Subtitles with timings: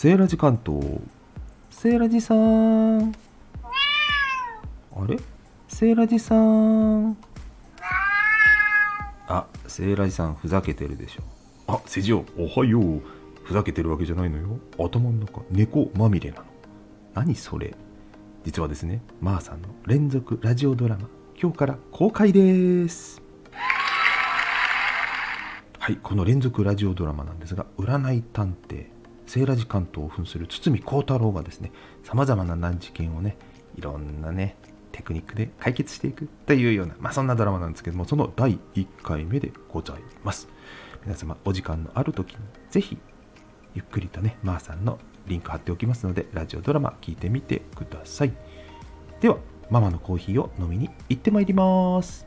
[0.00, 0.82] セーラジ関東
[1.68, 3.12] セーラジさん。
[3.12, 3.14] あ
[5.06, 5.18] れ？
[5.68, 7.18] セーラジさん。
[9.28, 11.22] あセーラジさんふざけてるでしょ。
[11.66, 13.02] あセジオおはよう。
[13.44, 14.58] ふざけてるわけじゃないのよ。
[14.78, 16.44] 頭の中猫まみれなの。
[17.12, 17.74] 何それ？
[18.46, 23.20] 実はですねまー、さんの連続ラジオドラマ今日から公開です。
[25.78, 28.86] はいこの連続ラジオドラマなんですが占い探偵。
[29.30, 31.70] セーラジ関東を扮する堤幸太郎がですね
[32.02, 33.36] さまざまな難事件をね
[33.76, 34.56] いろんなね
[34.90, 40.48] テクニックで解決していくというような、まあ、そんなドラマなんですけどもその第1回目でございます。
[41.04, 42.38] 皆様お時間のある時に
[42.70, 42.98] ぜひ
[43.76, 44.98] ゆっくりとねまー、さんの
[45.28, 48.32] リンク貼っておきますのでラジオドラマ聞いてみてください。
[49.20, 49.38] では
[49.70, 52.26] ママのコーヒーを飲みに行ってまいります。